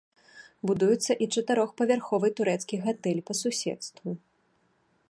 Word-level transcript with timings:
Будуецца 0.69 1.11
і 1.25 1.27
чатырохпавярховы 1.35 2.27
турэцкі 2.41 2.75
гатэль 2.87 3.21
па 3.29 3.33
суседству. 3.43 4.09